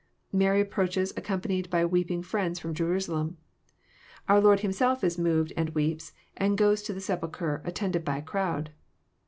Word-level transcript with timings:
Mary 0.33 0.59
approaches, 0.59 1.13
accompanied 1.15 1.69
by 1.69 1.85
weeping 1.85 2.23
friends 2.23 2.57
from 2.57 2.73
Jerusalem. 2.73 3.37
Our 4.27 4.41
Lord 4.41 4.61
Himself 4.61 5.03
is 5.03 5.19
moved, 5.19 5.53
and 5.55 5.75
weeps, 5.75 6.11
and 6.35 6.57
goes 6.57 6.81
to 6.81 6.93
the 6.93 6.99
sepulchre, 6.99 7.61
attended 7.65 8.03
by 8.03 8.17
a 8.17 8.23
crowd. 8.23 8.71